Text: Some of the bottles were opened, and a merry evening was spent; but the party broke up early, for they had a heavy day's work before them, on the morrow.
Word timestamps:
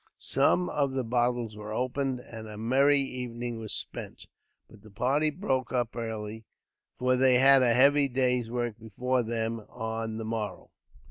Some 0.17 0.67
of 0.67 0.93
the 0.93 1.03
bottles 1.03 1.55
were 1.55 1.71
opened, 1.71 2.21
and 2.21 2.47
a 2.47 2.57
merry 2.57 2.99
evening 2.99 3.59
was 3.59 3.71
spent; 3.71 4.25
but 4.67 4.81
the 4.81 4.89
party 4.89 5.29
broke 5.29 5.71
up 5.71 5.95
early, 5.95 6.43
for 6.97 7.15
they 7.15 7.35
had 7.37 7.61
a 7.61 7.75
heavy 7.75 8.07
day's 8.07 8.49
work 8.49 8.79
before 8.79 9.21
them, 9.21 9.59
on 9.69 10.17
the 10.17 10.25
morrow. 10.25 10.71